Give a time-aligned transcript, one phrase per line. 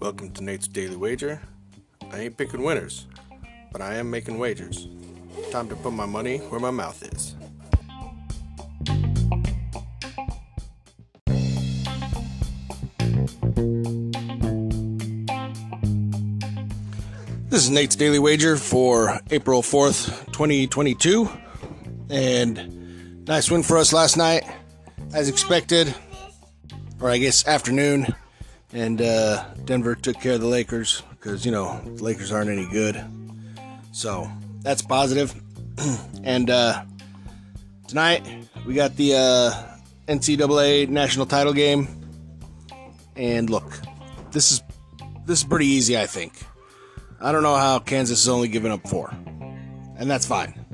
[0.00, 1.42] Welcome to Nate's Daily Wager.
[2.10, 3.06] I ain't picking winners,
[3.70, 4.88] but I am making wagers.
[5.50, 7.36] Time to put my money where my mouth is.
[17.50, 21.28] This is Nate's Daily Wager for April 4th, 2022.
[22.08, 24.44] And nice win for us last night,
[25.12, 25.94] as expected,
[27.00, 28.06] or I guess afternoon.
[28.72, 32.66] And uh, Denver took care of the Lakers because, you know, the Lakers aren't any
[32.70, 33.02] good.
[33.92, 34.30] So
[34.60, 35.34] that's positive.
[36.24, 36.84] and uh,
[37.88, 38.26] tonight
[38.66, 39.76] we got the uh,
[40.06, 41.88] NCAA national title game.
[43.16, 43.80] And look,
[44.30, 44.62] this is
[45.26, 46.32] this is pretty easy, I think.
[47.20, 49.10] I don't know how Kansas is only giving up four,
[49.98, 50.64] and that's fine.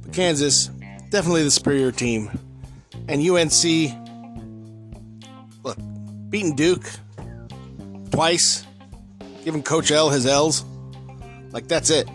[0.00, 0.70] But Kansas,
[1.10, 2.30] definitely the superior team,
[3.10, 3.92] and UNC,
[5.64, 5.76] look,
[6.30, 6.88] beating Duke
[8.12, 8.64] twice,
[9.44, 10.64] giving Coach L his L's,
[11.50, 12.08] like that's it.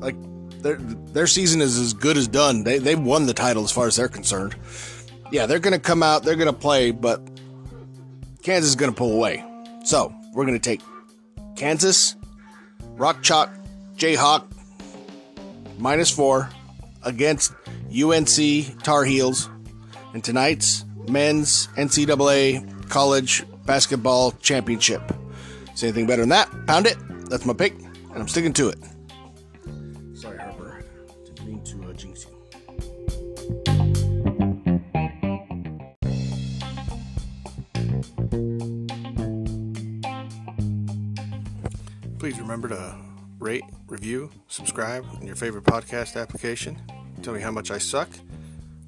[0.00, 0.16] Like
[0.62, 2.64] their their season is as good as done.
[2.64, 4.56] They they've won the title as far as they're concerned.
[5.30, 7.20] Yeah, they're gonna come out, they're gonna play, but
[8.42, 9.44] Kansas is gonna pull away.
[9.84, 10.80] So we're gonna take
[11.54, 12.16] Kansas
[12.92, 13.50] Rock Chalk
[13.96, 14.50] Jayhawk
[15.78, 16.48] minus four
[17.02, 17.52] against
[17.92, 19.50] UNC Tar Heels
[20.14, 25.02] in tonight's men's NCAA college basketball championship.
[25.74, 26.48] See anything better than that?
[26.66, 26.96] Pound it.
[27.28, 28.78] That's my pick, and I'm sticking to it.
[30.14, 30.84] Sorry, Harper.
[31.24, 32.30] Didn't mean to uh, jinx you.
[42.18, 42.96] Please remember to
[43.38, 46.76] rate, review, subscribe in your favorite podcast application.
[47.22, 48.08] Tell me how much I suck